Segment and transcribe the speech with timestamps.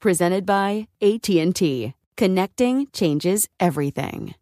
[0.00, 1.94] presented by AT&T.
[2.16, 4.34] Connecting changes everything.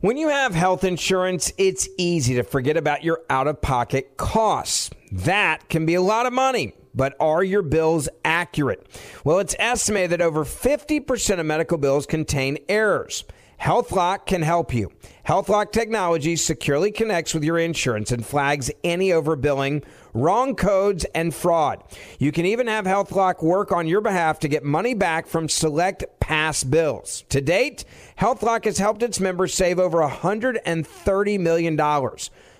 [0.00, 4.90] When you have health insurance, it's easy to forget about your out-of-pocket costs.
[5.10, 6.74] That can be a lot of money.
[6.94, 8.86] But are your bills accurate?
[9.24, 13.24] Well, it's estimated that over 50% of medical bills contain errors.
[13.60, 14.92] HealthLock can help you.
[15.26, 21.82] HealthLock technology securely connects with your insurance and flags any overbilling, wrong codes, and fraud.
[22.18, 26.04] You can even have HealthLock work on your behalf to get money back from select
[26.20, 27.24] past bills.
[27.28, 27.84] To date,
[28.18, 31.78] HealthLock has helped its members save over $130 million.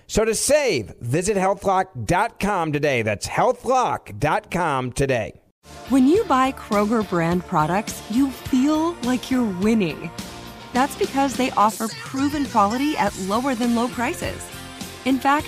[0.07, 3.01] So to save, visit healthlock.com today.
[3.01, 5.41] That's healthlock.com today.
[5.89, 10.11] When you buy Kroger brand products, you feel like you're winning.
[10.73, 14.45] That's because they offer proven quality at lower than low prices.
[15.05, 15.47] In fact,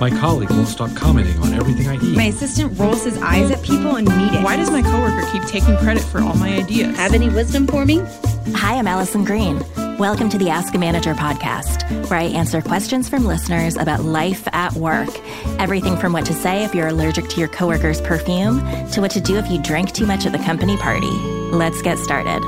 [0.00, 2.16] My colleague won't stop commenting on everything I eat.
[2.16, 4.42] My assistant rolls his eyes at people in meetings.
[4.42, 6.96] Why does my coworker keep taking credit for all my ideas?
[6.96, 8.02] Have any wisdom for me?
[8.56, 9.62] Hi, I'm Alison Green.
[9.96, 14.48] Welcome to the Ask a Manager podcast, where I answer questions from listeners about life
[14.52, 15.10] at work.
[15.60, 18.58] Everything from what to say if you're allergic to your coworker's perfume
[18.90, 21.12] to what to do if you drink too much at the company party.
[21.52, 22.42] Let's get started.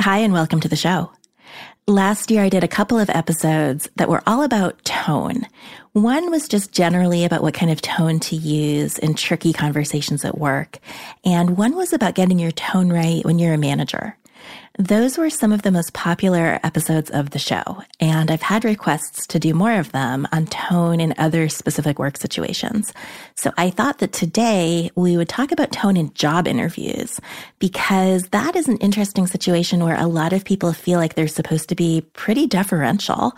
[0.00, 1.12] Hi, and welcome to the show.
[1.88, 5.48] Last year, I did a couple of episodes that were all about tone.
[5.94, 10.38] One was just generally about what kind of tone to use in tricky conversations at
[10.38, 10.78] work.
[11.24, 14.16] And one was about getting your tone right when you're a manager.
[14.78, 19.26] Those were some of the most popular episodes of the show, and I've had requests
[19.26, 22.90] to do more of them on tone in other specific work situations.
[23.34, 27.20] So I thought that today we would talk about tone in job interviews
[27.58, 31.68] because that is an interesting situation where a lot of people feel like they're supposed
[31.68, 33.32] to be pretty deferential,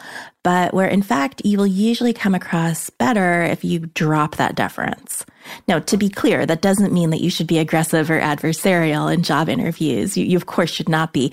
[0.44, 5.24] but where in fact you will usually come across better if you drop that deference.
[5.68, 9.22] Now, to be clear, that doesn't mean that you should be aggressive or adversarial in
[9.22, 10.16] job interviews.
[10.16, 11.23] You, you, of course, should not be.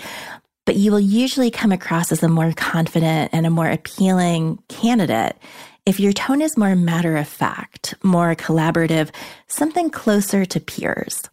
[0.65, 5.35] But you will usually come across as a more confident and a more appealing candidate
[5.85, 9.09] if your tone is more matter of fact, more collaborative,
[9.47, 11.23] something closer to peers.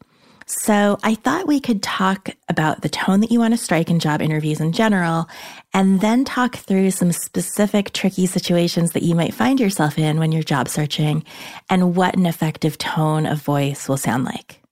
[0.47, 3.99] So I thought we could talk about the tone that you want to strike in
[3.99, 5.29] job interviews in general,
[5.75, 10.33] and then talk through some specific tricky situations that you might find yourself in when
[10.33, 11.23] you're job searching
[11.69, 14.63] and what an effective tone of voice will sound like.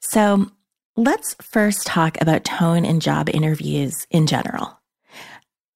[0.00, 0.50] So
[1.00, 4.78] let's first talk about tone in job interviews in general.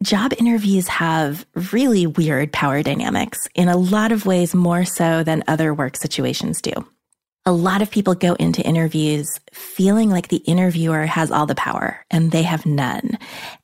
[0.03, 5.43] Job interviews have really weird power dynamics in a lot of ways more so than
[5.49, 6.73] other work situations do
[7.47, 12.05] a lot of people go into interviews feeling like the interviewer has all the power
[12.11, 13.19] and they have none.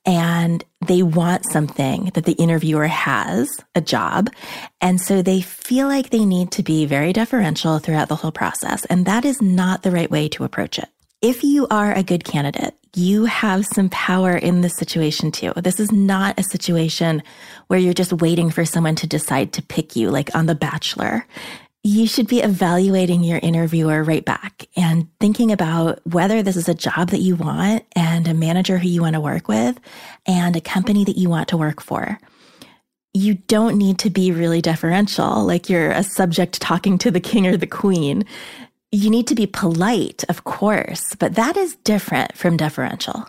[0.04, 4.28] And they want something that the interviewer has, a job.
[4.82, 8.84] And so they feel like they need to be very deferential throughout the whole process.
[8.86, 10.88] And that is not the right way to approach it.
[11.22, 15.52] If you are a good candidate, you have some power in this situation too.
[15.56, 17.22] This is not a situation
[17.68, 21.26] where you're just waiting for someone to decide to pick you, like on The Bachelor
[21.82, 26.74] you should be evaluating your interviewer right back and thinking about whether this is a
[26.74, 29.80] job that you want and a manager who you want to work with
[30.26, 32.18] and a company that you want to work for.
[33.14, 37.46] You don't need to be really deferential, like you're a subject talking to the king
[37.46, 38.24] or the queen.
[38.92, 43.26] You need to be polite, of course, but that is different from deferential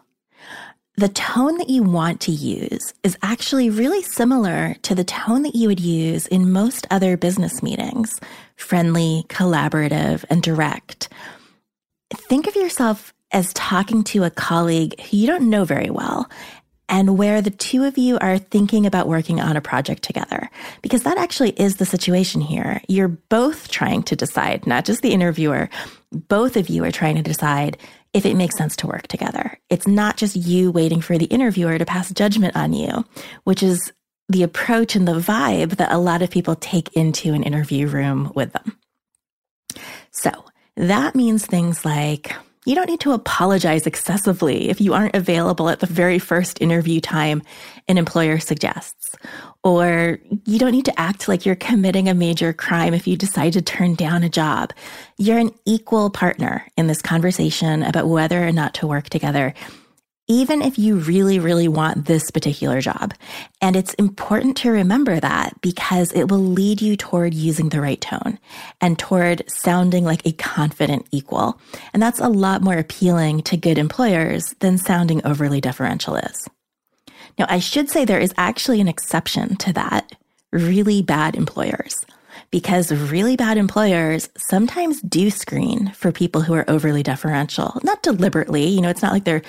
[1.02, 5.56] the tone that you want to use is actually really similar to the tone that
[5.56, 8.20] you would use in most other business meetings
[8.56, 11.10] friendly, collaborative, and direct.
[12.14, 16.30] Think of yourself as talking to a colleague who you don't know very well
[16.92, 20.50] and where the two of you are thinking about working on a project together.
[20.82, 22.82] Because that actually is the situation here.
[22.90, 25.70] You're both trying to decide, not just the interviewer,
[26.12, 27.78] both of you are trying to decide
[28.14, 29.58] if it makes sense to work together.
[29.70, 33.06] It's not just you waiting for the interviewer to pass judgment on you,
[33.46, 33.94] which is
[34.28, 38.34] the approach and the vibe that a lot of people take into an interview room
[38.36, 38.78] with them.
[40.12, 40.32] So
[40.76, 42.36] that means things like
[42.66, 47.02] you don't need to apologize excessively if you aren't available at the very first interview
[47.02, 47.42] time
[47.88, 49.16] an employer suggests.
[49.64, 53.54] Or you don't need to act like you're committing a major crime if you decide
[53.54, 54.74] to turn down a job.
[55.18, 59.54] You're an equal partner in this conversation about whether or not to work together
[60.28, 63.14] even if you really, really want this particular job.
[63.62, 68.00] And it's important to remember that because it will lead you toward using the right
[68.00, 68.40] tone
[68.80, 71.60] and toward sounding like a confident equal.
[71.94, 76.48] And that's a lot more appealing to good employers than sounding overly deferential is.
[77.38, 80.12] Now, I should say there is actually an exception to that
[80.52, 82.06] really bad employers
[82.52, 88.68] because really bad employers sometimes do screen for people who are overly deferential, not deliberately.
[88.68, 89.42] You know, it's not like they're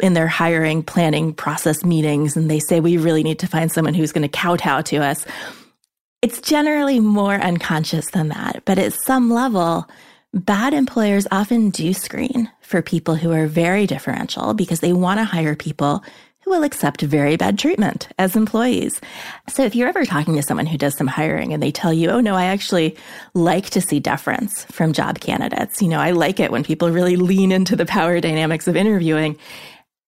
[0.00, 3.94] in their hiring planning process meetings and they say we really need to find someone
[3.94, 5.24] who's going to kowtow to us.
[6.20, 9.88] It's generally more unconscious than that, but at some level,
[10.32, 15.24] bad employers often do screen for people who are very differential because they want to
[15.24, 16.02] hire people
[16.44, 19.00] who will accept very bad treatment as employees.
[19.48, 22.10] So if you're ever talking to someone who does some hiring and they tell you,
[22.10, 22.96] oh no, I actually
[23.32, 25.80] like to see deference from job candidates.
[25.80, 29.38] You know, I like it when people really lean into the power dynamics of interviewing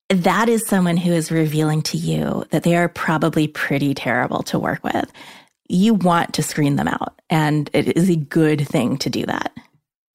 [0.08, 4.58] that is someone who is revealing to you that they are probably pretty terrible to
[4.58, 5.10] work with.
[5.68, 9.52] You want to screen them out, and it is a good thing to do that.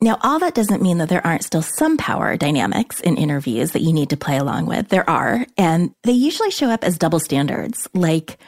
[0.03, 3.83] Now, all that doesn't mean that there aren't still some power dynamics in interviews that
[3.83, 4.87] you need to play along with.
[4.87, 8.39] There are, and they usually show up as double standards, like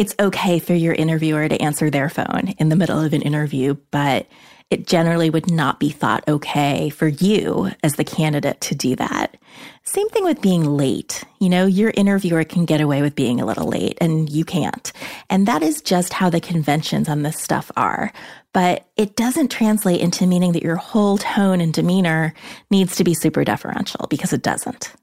[0.00, 3.76] it's okay for your interviewer to answer their phone in the middle of an interview,
[3.90, 4.26] but
[4.70, 9.36] it generally would not be thought okay for you as the candidate to do that.
[9.82, 11.22] Same thing with being late.
[11.38, 14.90] You know, your interviewer can get away with being a little late and you can't.
[15.28, 18.10] And that is just how the conventions on this stuff are.
[18.54, 22.32] But it doesn't translate into meaning that your whole tone and demeanor
[22.70, 24.94] needs to be super deferential because it doesn't.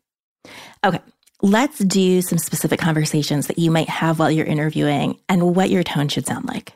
[0.84, 1.02] Okay,
[1.42, 5.84] let's do some specific conversations that you might have while you're interviewing and what your
[5.84, 6.74] tone should sound like.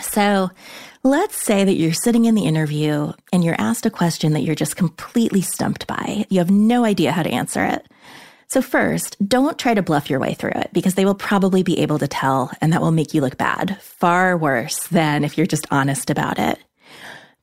[0.00, 0.50] So,
[1.04, 4.56] Let's say that you're sitting in the interview and you're asked a question that you're
[4.56, 6.26] just completely stumped by.
[6.28, 7.86] You have no idea how to answer it.
[8.48, 11.78] So, first, don't try to bluff your way through it because they will probably be
[11.78, 13.80] able to tell, and that will make you look bad.
[13.80, 16.58] Far worse than if you're just honest about it.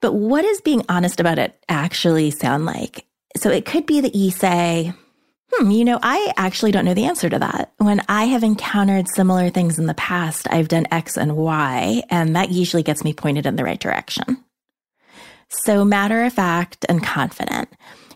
[0.02, 3.06] But what does being honest about it actually sound like?
[3.38, 4.94] So, it could be that you say,
[5.54, 7.72] Hmm, you know, I actually don't know the answer to that.
[7.78, 12.36] When I have encountered similar things in the past, I've done X and Y, and
[12.36, 14.44] that usually gets me pointed in the right direction.
[15.50, 17.70] So, matter of fact and confident.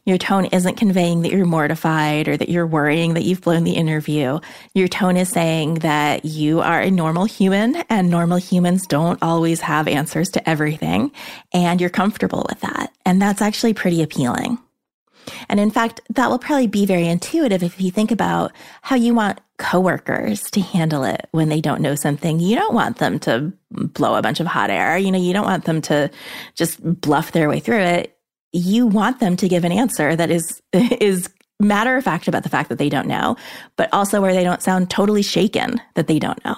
[0.06, 3.74] Your tone isn't conveying that you're mortified or that you're worrying that you've blown the
[3.74, 4.40] interview.
[4.74, 9.62] Your tone is saying that you are a normal human and normal humans don't always
[9.62, 11.12] have answers to everything.
[11.54, 12.92] And you're comfortable with that.
[13.06, 14.58] And that's actually pretty appealing.
[15.48, 18.52] And in fact, that will probably be very intuitive if you think about
[18.82, 22.40] how you want coworkers to handle it when they don't know something.
[22.40, 24.98] You don't want them to blow a bunch of hot air.
[24.98, 26.10] You know, you don't want them to
[26.56, 28.18] just bluff their way through it.
[28.52, 31.30] You want them to give an answer that is is
[31.60, 33.36] matter of fact about the fact that they don't know,
[33.76, 36.56] but also where they don't sound totally shaken that they don't know.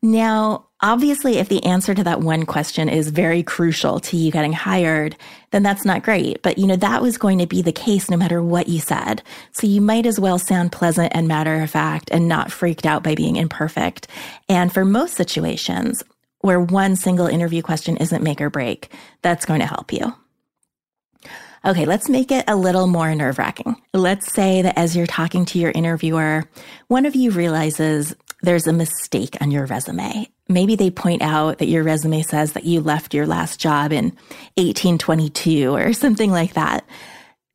[0.00, 4.52] Now, obviously, if the answer to that one question is very crucial to you getting
[4.52, 5.16] hired,
[5.50, 6.40] then that's not great.
[6.42, 9.22] But, you know, that was going to be the case no matter what you said.
[9.52, 13.02] So you might as well sound pleasant and matter of fact and not freaked out
[13.02, 14.06] by being imperfect.
[14.48, 16.04] And for most situations
[16.40, 20.14] where one single interview question isn't make or break, that's going to help you.
[21.64, 23.74] Okay, let's make it a little more nerve wracking.
[23.92, 26.44] Let's say that as you're talking to your interviewer,
[26.86, 30.28] one of you realizes there's a mistake on your resume.
[30.48, 34.06] Maybe they point out that your resume says that you left your last job in
[34.56, 36.86] 1822 or something like that.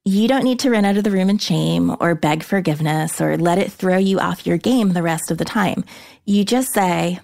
[0.05, 3.37] You don't need to run out of the room in shame or beg forgiveness or
[3.37, 5.85] let it throw you off your game the rest of the time.
[6.25, 7.19] You just say,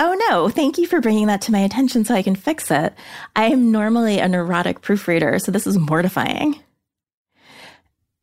[0.00, 2.92] Oh no, thank you for bringing that to my attention so I can fix it.
[3.36, 6.58] I am normally a neurotic proofreader, so this is mortifying.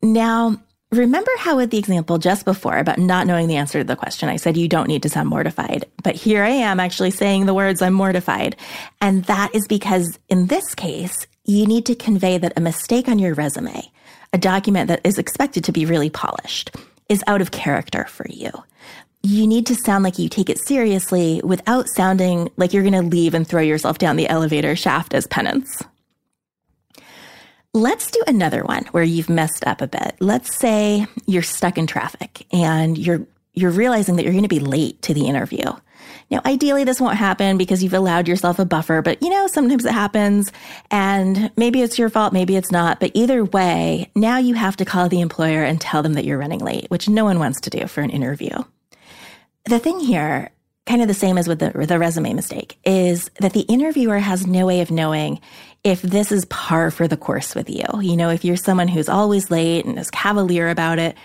[0.01, 0.61] Now,
[0.93, 4.27] Remember how, with the example just before about not knowing the answer to the question,
[4.27, 5.85] I said you don't need to sound mortified.
[6.03, 8.57] But here I am actually saying the words, I'm mortified.
[8.99, 13.19] And that is because in this case, you need to convey that a mistake on
[13.19, 13.89] your resume,
[14.33, 16.75] a document that is expected to be really polished,
[17.07, 18.51] is out of character for you.
[19.23, 23.01] You need to sound like you take it seriously without sounding like you're going to
[23.01, 25.83] leave and throw yourself down the elevator shaft as penance.
[27.73, 30.17] Let's do another one where you've messed up a bit.
[30.19, 34.59] Let's say you're stuck in traffic and you're you're realizing that you're going to be
[34.59, 35.63] late to the interview.
[36.29, 39.85] Now, ideally, this won't happen because you've allowed yourself a buffer, but you know, sometimes
[39.85, 40.51] it happens
[40.89, 42.99] and maybe it's your fault, maybe it's not.
[42.99, 46.37] But either way, now you have to call the employer and tell them that you're
[46.37, 48.51] running late, which no one wants to do for an interview.
[49.65, 50.51] The thing here,
[50.91, 54.45] kind of the same as with the, the resume mistake, is that the interviewer has
[54.45, 55.39] no way of knowing
[55.85, 57.85] if this is par for the course with you.
[58.01, 61.15] You know, if you're someone who's always late and is cavalier about it,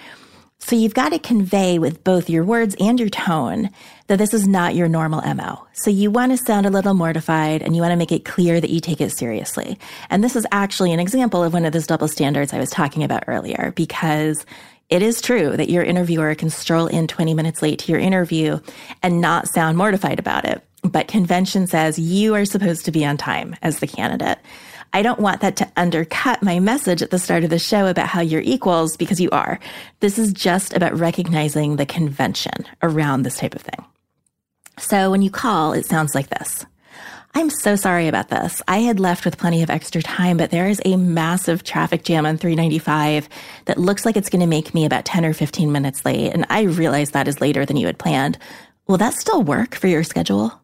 [0.60, 3.70] so you've got to convey with both your words and your tone
[4.06, 5.66] that this is not your normal MO.
[5.72, 8.60] So you want to sound a little mortified and you want to make it clear
[8.60, 9.78] that you take it seriously.
[10.10, 13.02] And this is actually an example of one of those double standards I was talking
[13.02, 14.46] about earlier because
[14.88, 18.60] it is true that your interviewer can stroll in 20 minutes late to your interview
[19.02, 20.62] and not sound mortified about it.
[20.82, 24.38] But convention says you are supposed to be on time as the candidate.
[24.92, 28.06] I don't want that to undercut my message at the start of the show about
[28.06, 29.58] how you're equals because you are.
[30.00, 33.84] This is just about recognizing the convention around this type of thing.
[34.78, 36.64] So when you call, it sounds like this.
[37.36, 38.62] I'm so sorry about this.
[38.66, 42.24] I had left with plenty of extra time, but there is a massive traffic jam
[42.24, 43.28] on 395
[43.66, 46.32] that looks like it's going to make me about 10 or 15 minutes late.
[46.32, 48.38] And I realize that is later than you had planned.
[48.86, 50.58] Will that still work for your schedule?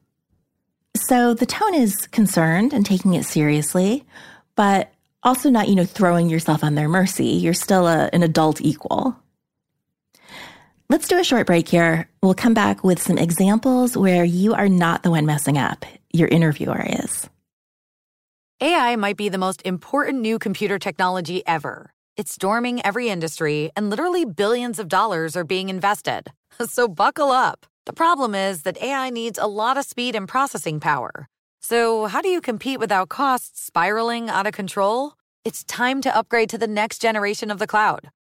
[0.96, 4.06] So the tone is concerned and taking it seriously,
[4.56, 7.26] but also not, you know, throwing yourself on their mercy.
[7.26, 9.14] You're still a, an adult equal.
[10.92, 12.06] Let's do a short break here.
[12.22, 16.28] We'll come back with some examples where you are not the one messing up, your
[16.28, 17.30] interviewer is.
[18.60, 21.94] AI might be the most important new computer technology ever.
[22.18, 26.30] It's storming every industry, and literally billions of dollars are being invested.
[26.66, 27.64] So buckle up.
[27.86, 31.26] The problem is that AI needs a lot of speed and processing power.
[31.62, 35.14] So, how do you compete without costs spiraling out of control?
[35.42, 38.10] It's time to upgrade to the next generation of the cloud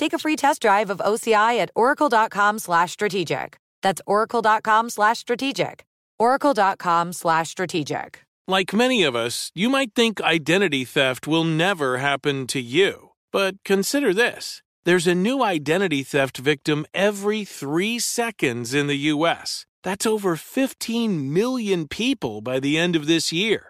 [0.00, 3.58] take a free test drive of OCI at oracle.com slash strategic.
[3.82, 5.84] That's oracle.com slash strategic.
[6.18, 8.22] oracle.com slash strategic.
[8.48, 13.10] Like many of us, you might think identity theft will never happen to you.
[13.30, 14.62] But consider this.
[14.84, 19.66] There's a new identity theft victim every three seconds in the U.S.
[19.84, 23.69] That's over 15 million people by the end of this year,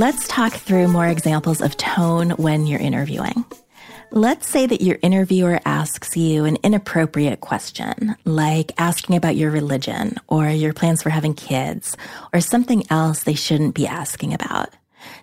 [0.00, 3.44] Let's talk through more examples of tone when you're interviewing.
[4.12, 10.16] Let's say that your interviewer asks you an inappropriate question, like asking about your religion
[10.26, 11.96] or your plans for having kids
[12.32, 14.70] or something else they shouldn't be asking about.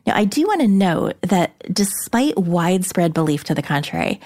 [0.06, 4.22] Now, I do want to note that despite widespread belief to the contrary,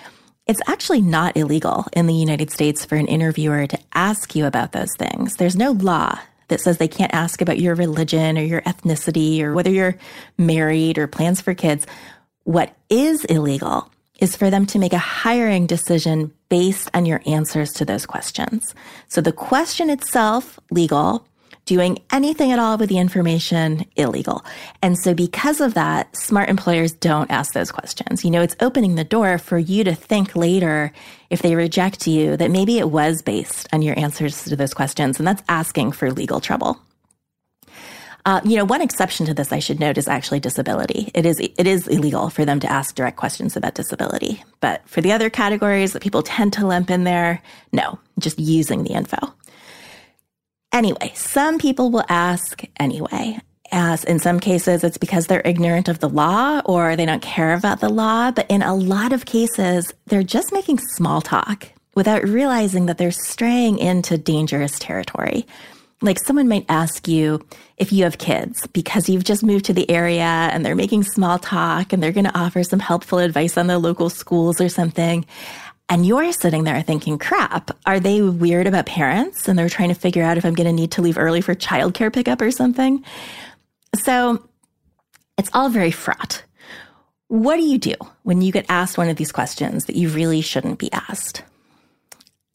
[0.48, 4.72] it's actually not illegal in the United States for an interviewer to ask you about
[4.72, 5.36] those things.
[5.36, 9.54] There's no law that says they can't ask about your religion or your ethnicity or
[9.54, 9.98] whether you're
[10.38, 11.88] married or plans for kids.
[12.44, 17.72] What is illegal is for them to make a hiring decision based on your answers
[17.74, 18.76] to those questions.
[19.08, 21.26] So the question itself, legal,
[21.72, 24.44] doing anything at all with the information illegal.
[24.82, 28.26] And so because of that, smart employers don't ask those questions.
[28.26, 30.92] You know, it's opening the door for you to think later
[31.30, 35.18] if they reject you that maybe it was based on your answers to those questions.
[35.18, 36.78] And that's asking for legal trouble.
[38.26, 41.10] Uh, you know, one exception to this I should note is actually disability.
[41.16, 44.44] It is it is illegal for them to ask direct questions about disability.
[44.60, 48.84] But for the other categories that people tend to lump in there, no, just using
[48.84, 49.18] the info.
[50.72, 53.38] Anyway, some people will ask anyway.
[53.74, 57.54] As in some cases, it's because they're ignorant of the law or they don't care
[57.54, 58.32] about the law.
[58.32, 63.12] But in a lot of cases, they're just making small talk without realizing that they're
[63.12, 65.46] straying into dangerous territory.
[66.02, 67.46] Like someone might ask you
[67.78, 71.38] if you have kids because you've just moved to the area and they're making small
[71.38, 75.26] talk and they're going to offer some helpful advice on the local schools or something.
[75.92, 79.50] And you're sitting there thinking, crap, are they weird about parents?
[79.50, 81.54] And they're trying to figure out if I'm going to need to leave early for
[81.54, 83.04] childcare pickup or something.
[83.96, 84.48] So
[85.38, 86.46] it's all very fraught.
[87.28, 90.40] What do you do when you get asked one of these questions that you really
[90.40, 91.44] shouldn't be asked?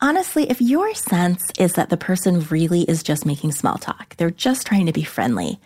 [0.01, 4.31] Honestly, if your sense is that the person really is just making small talk, they're
[4.31, 5.61] just trying to be friendly,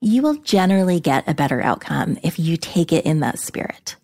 [0.00, 3.94] you will generally get a better outcome if you take it in that spirit.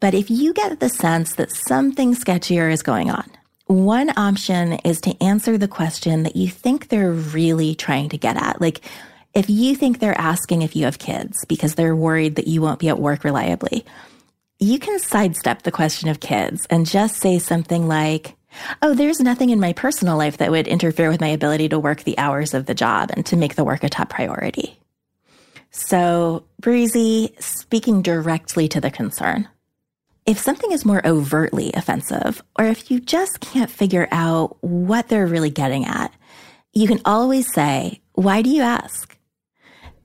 [0.00, 3.28] But if you get the sense that something sketchier is going on,
[3.66, 8.36] one option is to answer the question that you think they're really trying to get
[8.36, 8.60] at.
[8.60, 8.80] Like,
[9.34, 12.80] if you think they're asking if you have kids because they're worried that you won't
[12.80, 13.84] be at work reliably,
[14.58, 18.36] you can sidestep the question of kids and just say something like,
[18.80, 22.02] Oh, there's nothing in my personal life that would interfere with my ability to work
[22.02, 24.78] the hours of the job and to make the work a top priority.
[25.70, 29.48] So, breezy, speaking directly to the concern.
[30.28, 35.26] If something is more overtly offensive, or if you just can't figure out what they're
[35.26, 36.12] really getting at,
[36.74, 39.16] you can always say, Why do you ask?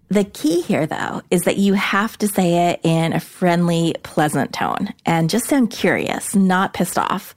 [0.07, 4.53] The key here, though, is that you have to say it in a friendly, pleasant
[4.53, 7.35] tone and just sound curious, not pissed off.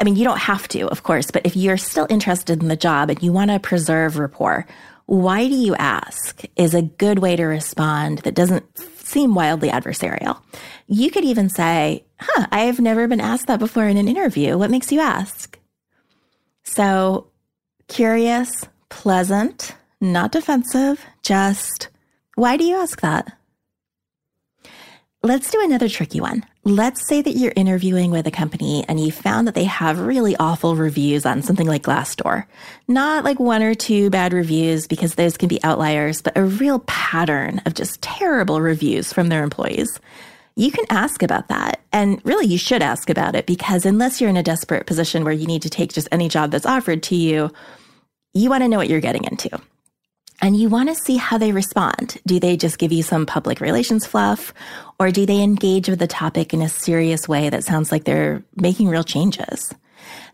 [0.00, 2.74] I mean, you don't have to, of course, but if you're still interested in the
[2.74, 4.66] job and you want to preserve rapport,
[5.06, 8.64] why do you ask is a good way to respond that doesn't
[9.08, 10.40] seem wildly adversarial.
[10.86, 14.58] You could even say, huh, I've never been asked that before in an interview.
[14.58, 15.58] What makes you ask?
[16.62, 17.28] So
[17.88, 18.50] curious,
[18.90, 21.88] pleasant, not defensive, just
[22.34, 23.36] why do you ask that?
[25.22, 26.44] Let's do another tricky one.
[26.68, 30.36] Let's say that you're interviewing with a company and you found that they have really
[30.36, 32.44] awful reviews on something like Glassdoor.
[32.86, 36.80] Not like one or two bad reviews because those can be outliers, but a real
[36.80, 39.98] pattern of just terrible reviews from their employees.
[40.56, 41.80] You can ask about that.
[41.90, 45.32] And really, you should ask about it because unless you're in a desperate position where
[45.32, 47.50] you need to take just any job that's offered to you,
[48.34, 49.58] you want to know what you're getting into
[50.40, 52.18] and you want to see how they respond.
[52.26, 54.54] Do they just give you some public relations fluff
[54.98, 58.42] or do they engage with the topic in a serious way that sounds like they're
[58.56, 59.74] making real changes?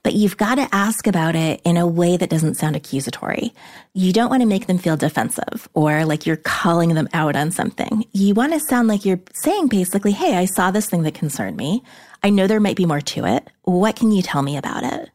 [0.02, 3.54] But you've got to ask about it in a way that doesn't sound accusatory.
[3.94, 7.50] You don't want to make them feel defensive or like you're calling them out on
[7.50, 8.04] something.
[8.12, 11.56] You want to sound like you're saying basically, Hey, I saw this thing that concerned
[11.56, 11.82] me.
[12.22, 13.48] I know there might be more to it.
[13.62, 15.10] What can you tell me about it?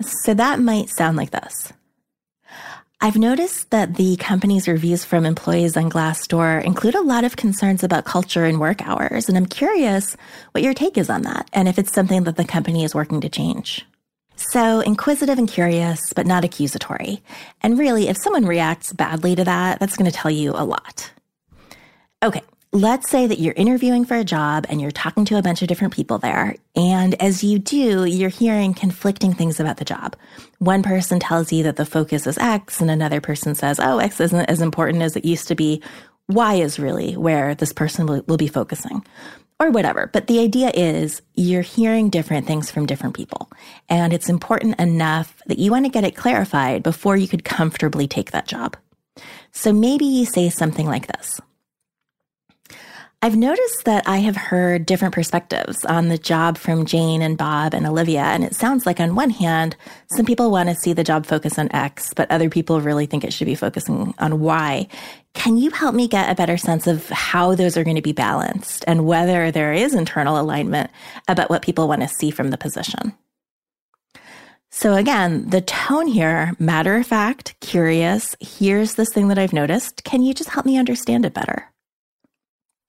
[0.00, 1.72] So that might sound like this.
[3.04, 7.84] I've noticed that the company's reviews from employees on Glassdoor include a lot of concerns
[7.84, 10.16] about culture and work hours, and I'm curious
[10.52, 13.20] what your take is on that and if it's something that the company is working
[13.20, 13.84] to change.
[14.36, 17.22] So, inquisitive and curious, but not accusatory.
[17.60, 21.12] And really, if someone reacts badly to that, that's going to tell you a lot.
[22.22, 22.40] Okay,
[22.74, 25.68] let's say that you're interviewing for a job and you're talking to a bunch of
[25.68, 26.56] different people there.
[26.74, 30.16] And as you do, you're hearing conflicting things about the job.
[30.58, 34.20] One person tells you that the focus is X, and another person says, oh, X
[34.20, 35.82] isn't as important as it used to be.
[36.28, 39.06] Y is really where this person will, will be focusing.
[39.60, 40.10] Or whatever.
[40.12, 43.52] But the idea is you're hearing different things from different people.
[43.88, 48.08] And it's important enough that you want to get it clarified before you could comfortably
[48.08, 48.76] take that job.
[49.52, 51.40] So maybe you say something like this.
[53.24, 57.72] I've noticed that I have heard different perspectives on the job from Jane and Bob
[57.72, 58.20] and Olivia.
[58.20, 59.76] And it sounds like, on one hand,
[60.08, 63.24] some people want to see the job focus on X, but other people really think
[63.24, 64.86] it should be focusing on Y.
[65.32, 68.12] Can you help me get a better sense of how those are going to be
[68.12, 70.90] balanced and whether there is internal alignment
[71.26, 73.14] about what people want to see from the position?
[74.70, 80.04] So again, the tone here, matter of fact, curious, here's this thing that I've noticed.
[80.04, 81.70] Can you just help me understand it better?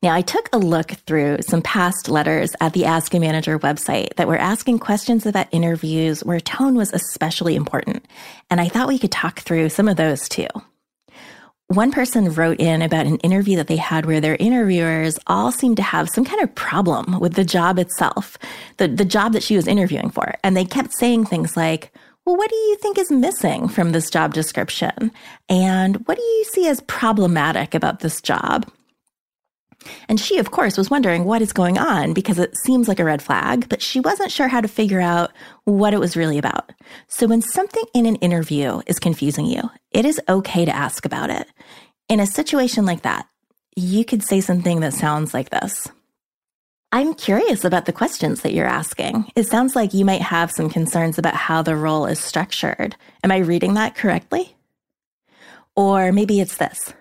[0.01, 4.13] Now, I took a look through some past letters at the Ask a Manager website
[4.15, 8.05] that were asking questions about interviews where tone was especially important,
[8.51, 10.47] and I thought we could talk through some of those too.
[11.67, 15.77] One person wrote in about an interview that they had where their interviewers all seemed
[15.77, 18.37] to have some kind of problem with the job itself,
[18.77, 20.35] the, the job that she was interviewing for.
[20.43, 21.91] And they kept saying things like,
[22.23, 25.11] well, what do you think is missing from this job description?
[25.49, 28.71] And what do you see as problematic about this job?
[30.07, 33.05] And she, of course, was wondering what is going on because it seems like a
[33.05, 35.31] red flag, but she wasn't sure how to figure out
[35.63, 36.71] what it was really about.
[37.07, 41.29] So when something in an interview is confusing you, it is okay to ask about
[41.29, 41.47] it.
[42.07, 43.27] In a situation like that,
[43.75, 45.89] you could say something that sounds like this.
[46.91, 49.29] I'm curious about the questions that you're asking.
[49.35, 52.95] It sounds like you might have some concerns about how the role is structured.
[53.23, 54.55] Am I reading that correctly?
[55.75, 56.93] Or maybe it's this.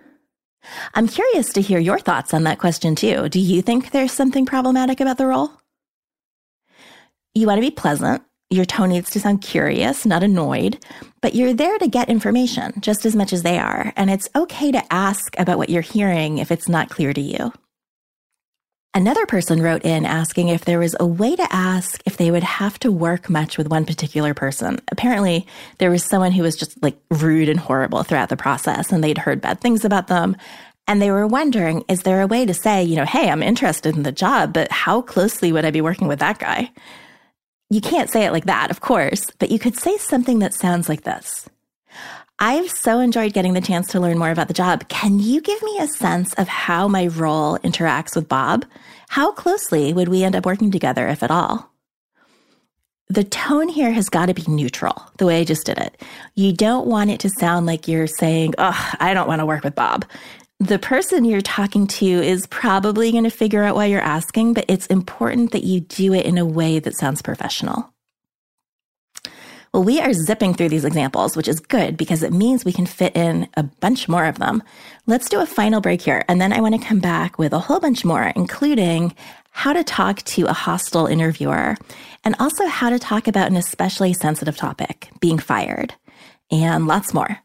[0.93, 3.29] I'm curious to hear your thoughts on that question too.
[3.29, 5.51] Do you think there's something problematic about the role?
[7.33, 8.23] You want to be pleasant.
[8.49, 10.77] Your tone needs to sound curious, not annoyed,
[11.21, 13.91] but you're there to get information just as much as they are.
[13.95, 17.51] And it's okay to ask about what you're hearing if it's not clear to you.
[18.95, 22.43] Another person wrote in asking if there was a way to ask if they would
[22.43, 24.79] have to work much with one particular person.
[24.89, 25.45] Apparently,
[25.79, 29.17] there was someone who was just like rude and horrible throughout the process, and they'd
[29.17, 30.37] heard bad things about them.
[30.87, 33.97] And they were wondering, is there a way to say, you know, hey, I'm interested
[33.97, 36.71] in the job, but how closely would I be working with that guy?
[37.69, 40.87] You can't say it like that, of course, but you could say something that sounds
[40.87, 41.49] like this.
[42.39, 44.89] I've so enjoyed getting the chance to learn more about the job.
[44.89, 48.65] Can you give me a sense of how my role interacts with Bob?
[49.07, 51.71] How closely would we end up working together, if at all?
[53.07, 56.01] The tone here has got to be neutral, the way I just did it.
[56.33, 59.63] You don't want it to sound like you're saying, Oh, I don't want to work
[59.63, 60.03] with Bob.
[60.59, 64.65] The person you're talking to is probably going to figure out why you're asking, but
[64.67, 67.93] it's important that you do it in a way that sounds professional.
[69.75, 72.85] Well, we are zipping through these examples, which is good because it means we can
[72.85, 74.63] fit in a bunch more of them.
[75.05, 77.59] Let's do a final break here, and then I want to come back with a
[77.59, 79.13] whole bunch more, including
[79.51, 81.75] how to talk to a hostile interviewer,
[82.23, 85.93] and also how to talk about an especially sensitive topic, being fired,
[86.49, 87.44] and lots more.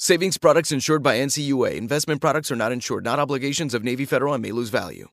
[0.00, 1.74] Savings products insured by NCUA.
[1.74, 5.08] Investment products are not insured, not obligations of Navy Federal and may lose value.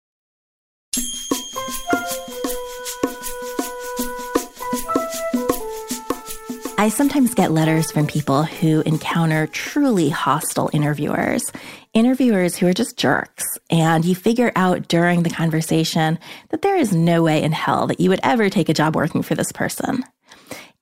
[6.78, 11.52] I sometimes get letters from people who encounter truly hostile interviewers,
[11.96, 13.44] interviewers who are just jerks.
[13.72, 16.20] And you figure out during the conversation
[16.50, 19.24] that there is no way in hell that you would ever take a job working
[19.24, 20.04] for this person.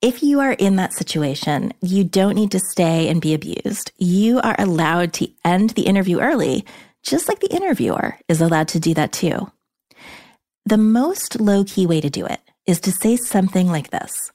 [0.03, 3.93] If you are in that situation, you don't need to stay and be abused.
[3.97, 6.65] You are allowed to end the interview early,
[7.03, 9.49] just like the interviewer is allowed to do that too.
[10.65, 14.29] The most low key way to do it is to say something like this.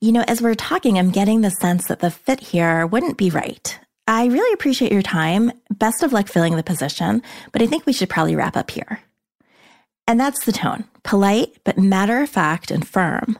[0.00, 3.30] You know, as we're talking, I'm getting the sense that the fit here wouldn't be
[3.30, 3.78] right.
[4.08, 5.52] I really appreciate your time.
[5.70, 9.02] Best of luck filling the position, but I think we should probably wrap up here.
[10.08, 13.38] And that's the tone polite, but matter of fact and firm.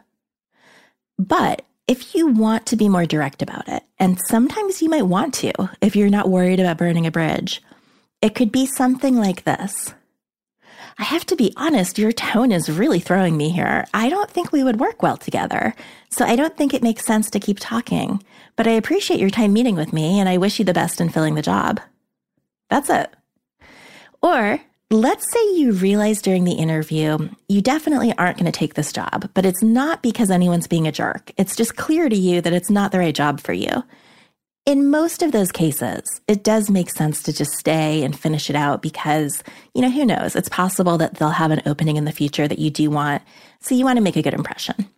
[1.20, 5.34] But if you want to be more direct about it, and sometimes you might want
[5.34, 5.52] to
[5.82, 7.62] if you're not worried about burning a bridge,
[8.22, 9.92] it could be something like this
[10.98, 13.86] I have to be honest, your tone is really throwing me here.
[13.92, 15.74] I don't think we would work well together.
[16.10, 18.22] So I don't think it makes sense to keep talking.
[18.56, 21.08] But I appreciate your time meeting with me and I wish you the best in
[21.08, 21.80] filling the job.
[22.68, 23.14] That's it.
[24.22, 27.16] Or let's say you realize during the interview
[27.48, 30.92] you definitely aren't going to take this job, but it's not because anyone's being a
[30.92, 31.30] jerk.
[31.36, 33.84] It's just clear to you that it's not the right job for you.
[34.66, 38.56] In most of those cases, it does make sense to just stay and finish it
[38.56, 39.42] out because,
[39.74, 40.36] you know, who knows?
[40.36, 43.22] It's possible that they'll have an opening in the future that you do want.
[43.60, 44.88] So you want to make a good impression.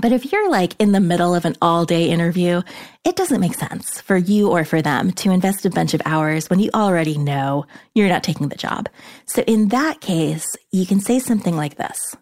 [0.00, 2.62] But if you're like in the middle of an all day interview,
[3.04, 6.48] it doesn't make sense for you or for them to invest a bunch of hours
[6.48, 8.88] when you already know you're not taking the job.
[9.26, 12.14] So in that case, you can say something like this.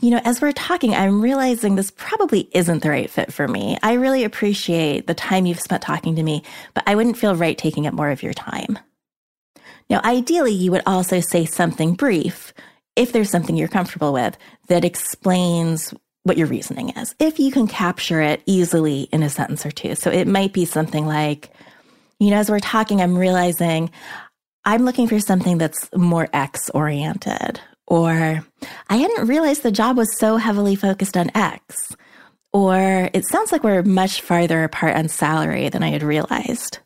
[0.00, 3.76] You know, as we're talking, I'm realizing this probably isn't the right fit for me.
[3.82, 7.58] I really appreciate the time you've spent talking to me, but I wouldn't feel right
[7.58, 8.78] taking up more of your time.
[9.90, 12.52] Now, ideally, you would also say something brief
[12.94, 14.38] if there's something you're comfortable with
[14.68, 15.92] that explains
[16.28, 19.94] what your reasoning is, if you can capture it easily in a sentence or two.
[19.94, 21.50] So it might be something like,
[22.20, 23.90] you know, as we're talking, I'm realizing
[24.64, 28.44] I'm looking for something that's more X oriented, or
[28.90, 31.96] I hadn't realized the job was so heavily focused on X,
[32.52, 36.78] or it sounds like we're much farther apart on salary than I had realized.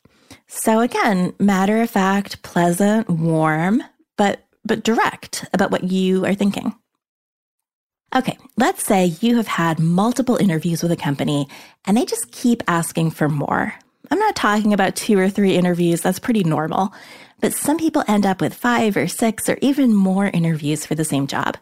[0.47, 3.83] So again, matter of fact, pleasant, warm,
[4.17, 6.75] but but direct about what you are thinking.
[8.15, 11.49] Okay, let's say you have had multiple interviews with a company
[11.87, 13.75] and they just keep asking for more.
[14.11, 16.93] I'm not talking about two or three interviews, that's pretty normal,
[17.41, 21.07] but some people end up with five or six or even more interviews for the
[21.07, 21.57] same job.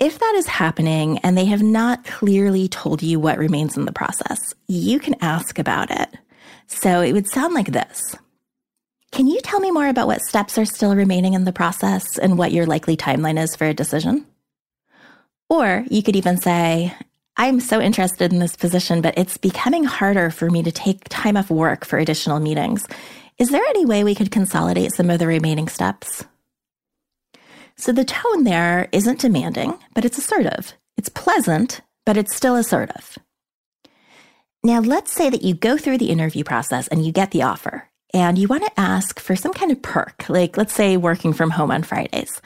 [0.00, 3.92] If that is happening and they have not clearly told you what remains in the
[3.92, 6.08] process, you can ask about it.
[6.66, 8.16] So it would sound like this
[9.12, 12.36] Can you tell me more about what steps are still remaining in the process and
[12.36, 14.26] what your likely timeline is for a decision?
[15.48, 16.94] Or you could even say,
[17.36, 21.36] I'm so interested in this position, but it's becoming harder for me to take time
[21.36, 22.86] off work for additional meetings.
[23.38, 26.24] Is there any way we could consolidate some of the remaining steps?
[27.76, 30.74] So the tone there isn't demanding, but it's assertive.
[30.96, 33.16] It's pleasant, but it's still assertive.
[34.64, 37.88] Now, let's say that you go through the interview process and you get the offer,
[38.12, 41.50] and you want to ask for some kind of perk, like let's say working from
[41.50, 42.42] home on Fridays.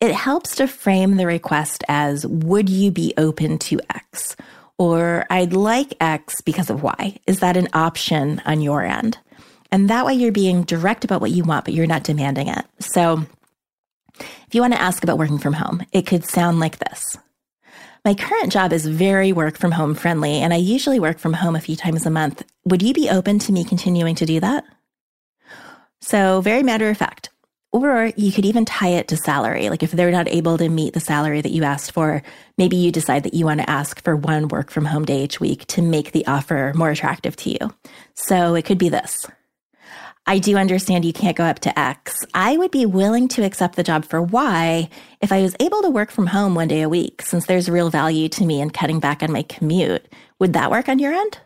[0.00, 4.36] It helps to frame the request as Would you be open to X?
[4.76, 7.16] Or I'd like X because of Y.
[7.26, 9.18] Is that an option on your end?
[9.70, 12.64] And that way you're being direct about what you want, but you're not demanding it.
[12.80, 13.24] So
[14.18, 17.16] if you want to ask about working from home, it could sound like this.
[18.04, 21.56] My current job is very work from home friendly, and I usually work from home
[21.56, 22.44] a few times a month.
[22.66, 24.64] Would you be open to me continuing to do that?
[26.02, 27.30] So, very matter of fact,
[27.74, 29.68] or you could even tie it to salary.
[29.68, 32.22] Like if they're not able to meet the salary that you asked for,
[32.56, 35.40] maybe you decide that you want to ask for one work from home day each
[35.40, 37.74] week to make the offer more attractive to you.
[38.14, 39.26] So it could be this.
[40.24, 42.24] I do understand you can't go up to X.
[42.32, 44.88] I would be willing to accept the job for Y
[45.20, 47.90] if I was able to work from home one day a week, since there's real
[47.90, 50.06] value to me in cutting back on my commute.
[50.38, 51.40] Would that work on your end?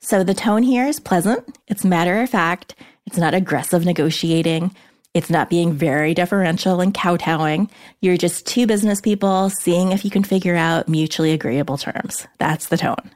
[0.00, 1.58] So the tone here is pleasant.
[1.68, 2.74] It's matter of fact.
[3.06, 4.74] It's not aggressive negotiating.
[5.14, 7.70] It's not being very deferential and kowtowing.
[8.00, 12.26] You're just two business people seeing if you can figure out mutually agreeable terms.
[12.38, 13.10] That's the tone.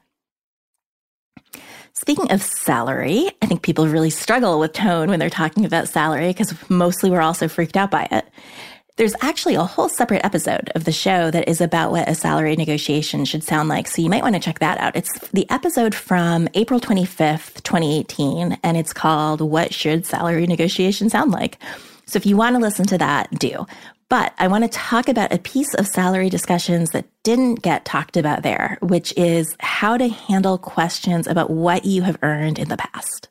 [1.94, 6.28] Speaking of salary, I think people really struggle with tone when they're talking about salary
[6.28, 8.24] because mostly we're also freaked out by it.
[8.98, 12.56] There's actually a whole separate episode of the show that is about what a salary
[12.56, 13.86] negotiation should sound like.
[13.86, 14.96] So you might want to check that out.
[14.96, 21.30] It's the episode from April 25th, 2018, and it's called What Should Salary Negotiation Sound
[21.30, 21.58] Like?
[22.06, 23.66] So if you want to listen to that, do.
[24.08, 28.16] But I want to talk about a piece of salary discussions that didn't get talked
[28.16, 32.76] about there, which is how to handle questions about what you have earned in the
[32.76, 33.28] past.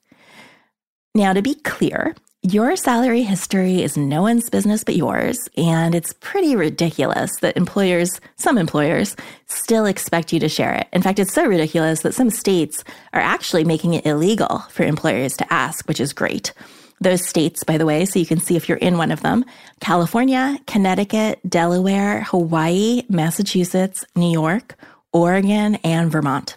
[1.14, 2.16] Now, to be clear,
[2.52, 8.22] your salary history is no one's business but yours, and it's pretty ridiculous that employers,
[8.38, 10.88] some employers, still expect you to share it.
[10.94, 15.36] In fact, it's so ridiculous that some states are actually making it illegal for employers
[15.38, 16.54] to ask, which is great.
[17.02, 19.44] Those states, by the way, so you can see if you're in one of them
[19.82, 24.76] California, Connecticut, Delaware, Hawaii, Massachusetts, New York,
[25.12, 26.56] Oregon, and Vermont.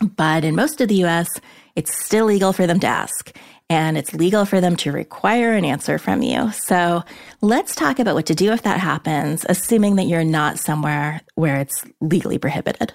[0.00, 1.28] But in most of the US,
[1.76, 3.34] it's still legal for them to ask
[3.72, 6.52] and it's legal for them to require an answer from you.
[6.52, 7.02] So
[7.40, 11.56] let's talk about what to do if that happens, assuming that you're not somewhere where
[11.56, 12.92] it's legally prohibited.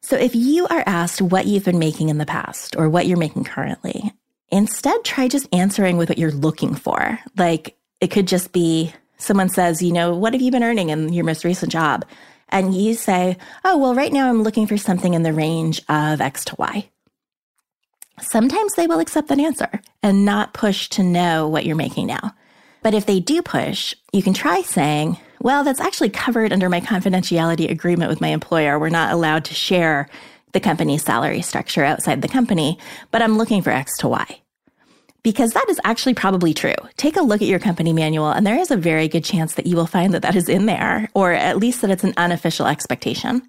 [0.00, 3.18] So if you are asked what you've been making in the past or what you're
[3.18, 4.12] making currently,
[4.50, 7.18] instead try just answering with what you're looking for.
[7.36, 11.12] Like, It could just be someone says, you know, what have you been earning in
[11.12, 12.06] your most recent job?
[12.48, 16.20] And you say, oh, well, right now I'm looking for something in the range of
[16.20, 16.88] X to Y.
[18.22, 22.34] Sometimes they will accept that answer and not push to know what you're making now.
[22.82, 26.80] But if they do push, you can try saying, well, that's actually covered under my
[26.80, 28.78] confidentiality agreement with my employer.
[28.78, 30.08] We're not allowed to share
[30.52, 32.78] the company's salary structure outside the company,
[33.10, 34.40] but I'm looking for X to Y.
[35.22, 36.74] Because that is actually probably true.
[36.96, 39.66] Take a look at your company manual, and there is a very good chance that
[39.66, 42.66] you will find that that is in there, or at least that it's an unofficial
[42.66, 43.42] expectation.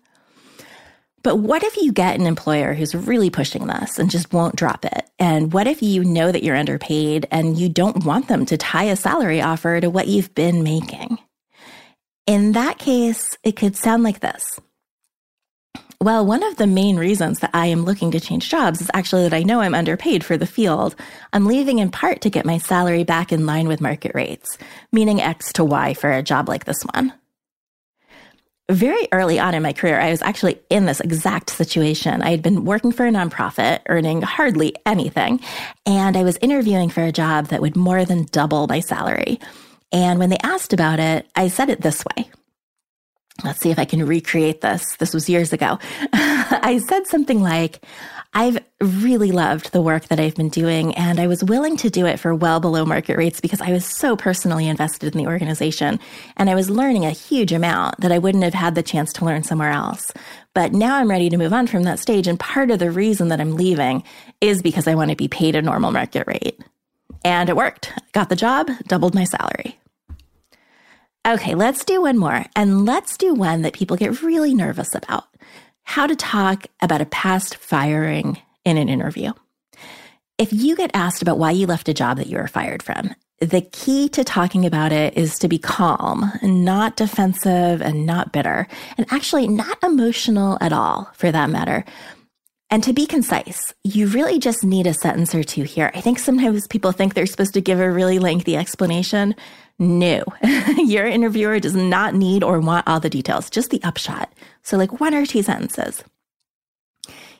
[1.24, 4.86] But what if you get an employer who's really pushing this and just won't drop
[4.86, 5.10] it?
[5.20, 8.86] And what if you know that you're underpaid and you don't want them to tie
[8.86, 11.20] a salary offer to what you've been making?
[12.26, 14.60] In that case, it could sound like this.
[16.00, 19.22] Well, one of the main reasons that I am looking to change jobs is actually
[19.24, 20.96] that I know I'm underpaid for the field.
[21.32, 24.58] I'm leaving in part to get my salary back in line with market rates,
[24.92, 27.14] meaning X to Y for a job like this one
[28.72, 32.22] very early on in my career, I was actually in this exact situation.
[32.22, 35.40] I had been working for a nonprofit, earning hardly anything,
[35.86, 39.40] and I was interviewing for a job that would more than double my salary.
[39.92, 42.30] And when they asked about it, I said it this way.
[43.44, 44.96] Let's see if I can recreate this.
[44.98, 45.80] This was years ago.
[46.14, 47.84] I said something like,
[48.34, 52.06] I've really loved the work that I've been doing, and I was willing to do
[52.06, 56.00] it for well below market rates because I was so personally invested in the organization.
[56.38, 59.26] And I was learning a huge amount that I wouldn't have had the chance to
[59.26, 60.14] learn somewhere else.
[60.54, 62.26] But now I'm ready to move on from that stage.
[62.26, 64.04] And part of the reason that I'm leaving
[64.40, 66.58] is because I want to be paid a normal market rate.
[67.26, 67.92] And it worked.
[68.14, 69.81] Got the job, doubled my salary.
[71.28, 72.46] Okay, let's do one more.
[72.56, 75.26] And let's do one that people get really nervous about
[75.84, 79.32] how to talk about a past firing in an interview.
[80.38, 83.14] If you get asked about why you left a job that you were fired from,
[83.40, 88.68] the key to talking about it is to be calm, not defensive and not bitter,
[88.98, 91.84] and actually not emotional at all for that matter.
[92.72, 95.92] And to be concise, you really just need a sentence or two here.
[95.94, 99.36] I think sometimes people think they're supposed to give a really lengthy explanation.
[99.78, 100.24] No,
[100.78, 104.32] your interviewer does not need or want all the details, just the upshot.
[104.64, 106.02] So, like one or two sentences.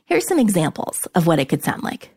[0.06, 2.10] Here's some examples of what it could sound like.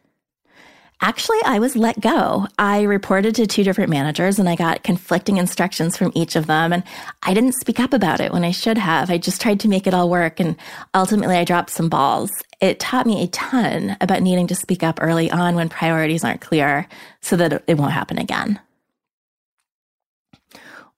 [1.00, 2.46] Actually, I was let go.
[2.59, 6.72] I reported to two different managers and I got conflicting instructions from each of them.
[6.72, 6.83] And
[7.22, 9.11] I didn't speak up about it when I should have.
[9.11, 10.40] I just tried to make it all work.
[10.40, 10.57] And
[10.94, 12.30] ultimately, I dropped some balls.
[12.61, 16.40] It taught me a ton about needing to speak up early on when priorities aren't
[16.40, 16.87] clear
[17.20, 18.61] so that it won't happen again.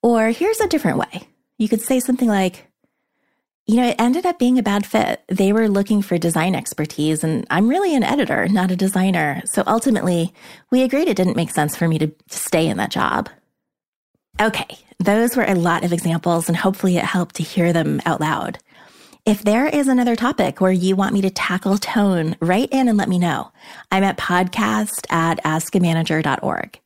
[0.01, 1.27] Or here's a different way.
[1.57, 2.66] You could say something like,
[3.67, 5.21] you know, it ended up being a bad fit.
[5.27, 9.41] They were looking for design expertise, and I'm really an editor, not a designer.
[9.43, 10.33] So ultimately,
[10.71, 13.29] we agreed it didn't make sense for me to, stay in that job.
[14.39, 18.21] Okay, those were a lot of examples, and hopefully it helped to hear them out
[18.21, 18.57] loud.
[19.25, 22.97] If there is another topic where you want me to tackle tone, write in and
[22.97, 23.51] let me know.
[23.91, 26.79] I'm at podcast at askamanager.org.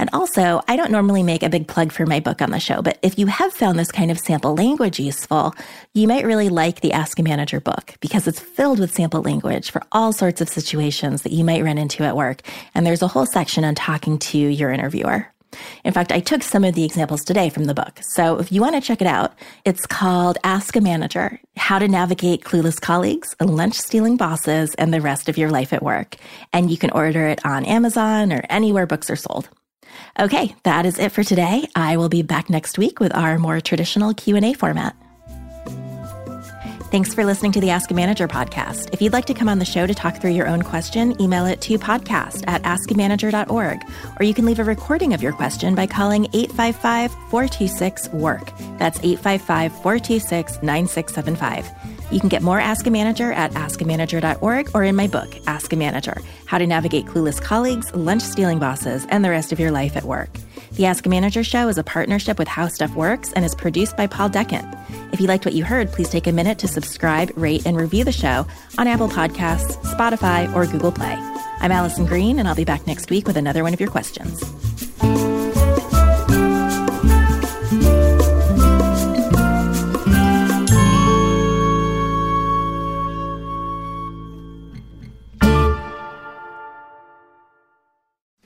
[0.00, 2.80] And also, I don't normally make a big plug for my book on the show,
[2.80, 5.54] but if you have found this kind of sample language useful,
[5.92, 9.70] you might really like the Ask a Manager book because it's filled with sample language
[9.70, 12.40] for all sorts of situations that you might run into at work.
[12.74, 15.30] And there's a whole section on talking to your interviewer.
[15.84, 18.00] In fact, I took some of the examples today from the book.
[18.00, 19.34] So if you want to check it out,
[19.66, 25.02] it's called Ask a Manager How to Navigate Clueless Colleagues, Lunch Stealing Bosses, and the
[25.02, 26.16] Rest of Your Life at Work.
[26.54, 29.50] And you can order it on Amazon or anywhere books are sold.
[30.18, 31.66] Okay, that is it for today.
[31.74, 34.96] I will be back next week with our more traditional Q&A format.
[36.90, 38.92] Thanks for listening to the Ask a Manager podcast.
[38.92, 41.46] If you'd like to come on the show to talk through your own question, email
[41.46, 43.82] it to podcast at askamanager.org,
[44.18, 48.52] or you can leave a recording of your question by calling 855 426 WORK.
[48.78, 51.70] That's 855 426 9675.
[52.10, 55.76] You can get more Ask a Manager at askamanager.org or in my book, Ask a
[55.76, 59.96] Manager How to Navigate Clueless Colleagues, Lunch Stealing Bosses, and the Rest of Your Life
[59.96, 60.30] at Work.
[60.72, 63.96] The Ask a Manager show is a partnership with How Stuff Works and is produced
[63.96, 64.76] by Paul Decant.
[65.12, 68.04] If you liked what you heard, please take a minute to subscribe, rate, and review
[68.04, 68.46] the show
[68.78, 71.16] on Apple Podcasts, Spotify, or Google Play.
[71.60, 74.40] I'm Alison Green, and I'll be back next week with another one of your questions.